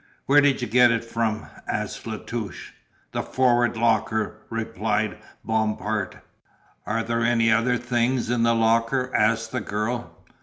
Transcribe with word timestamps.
"Where 0.25 0.41
did 0.41 0.63
you 0.63 0.67
get 0.67 0.89
it 0.89 1.05
from?" 1.05 1.45
asked 1.67 2.07
La 2.07 2.17
Touche. 2.17 2.71
"The 3.11 3.21
forward 3.21 3.77
locker," 3.77 4.37
replied 4.49 5.19
Bompard. 5.45 6.21
"Are 6.87 7.03
there 7.03 7.21
any 7.21 7.51
other 7.51 7.77
things 7.77 8.27
in 8.31 8.41
the 8.41 8.55
locker?" 8.55 9.15
asked 9.15 9.51
the 9.51 9.61
girl. 9.61 10.09